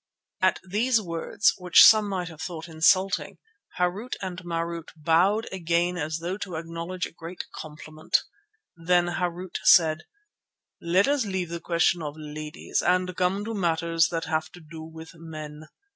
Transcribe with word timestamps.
At 0.41 0.59
these 0.67 0.99
words, 0.99 1.53
which 1.59 1.85
some 1.85 2.09
might 2.09 2.27
have 2.27 2.41
thought 2.41 2.67
insulting, 2.67 3.37
Harût 3.77 4.15
and 4.19 4.39
Marût 4.39 4.87
bowed 4.95 5.47
again 5.51 5.95
as 5.95 6.17
though 6.17 6.37
to 6.37 6.55
acknowledge 6.55 7.05
a 7.05 7.11
great 7.11 7.43
compliment. 7.53 8.23
Then 8.75 9.05
Harût 9.05 9.57
said: 9.63 10.05
"Let 10.81 11.07
us 11.07 11.25
leave 11.27 11.49
the 11.49 11.59
question 11.59 12.01
of 12.01 12.15
ladies 12.17 12.81
and 12.81 13.15
come 13.15 13.45
to 13.45 13.53
matters 13.53 14.07
that 14.07 14.25
have 14.25 14.49
to 14.53 14.59
do 14.59 14.81
with 14.81 15.11
men. 15.13 15.67